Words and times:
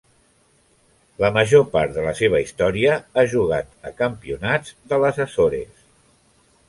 La 1.23 1.29
major 1.35 1.65
part 1.75 1.93
de 1.97 2.05
la 2.07 2.13
seva 2.21 2.41
història 2.45 2.95
ha 3.15 3.25
jugat 3.35 3.69
a 3.91 3.93
campionats 4.01 4.75
de 4.95 5.01
les 5.05 5.21
Açores. 5.27 5.89